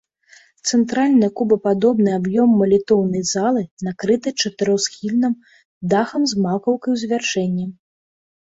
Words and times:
Цэнтральны 0.69 1.27
кубападобны 1.41 2.09
аб'ём 2.19 2.49
малітоўнай 2.61 3.23
залы 3.33 3.63
накрыты 3.89 4.29
чатырохсхільным 4.43 5.33
дахам 5.93 6.21
з 6.33 6.47
макаўкай 6.47 6.89
у 6.97 7.05
завяршэнні. 7.05 7.65